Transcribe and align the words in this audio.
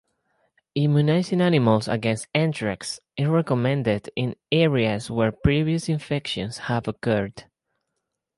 Immunizing 0.75 1.41
animals 1.41 1.87
against 1.87 2.25
anthrax 2.33 2.99
is 3.17 3.27
recommended 3.27 4.09
in 4.15 4.35
areas 4.51 5.11
where 5.11 5.31
previous 5.31 5.87
infections 5.89 6.57
have 6.57 6.87
occurred. 6.87 7.43